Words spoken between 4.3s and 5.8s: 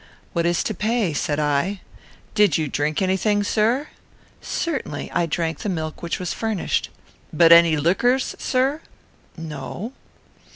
"Certainly. I drank the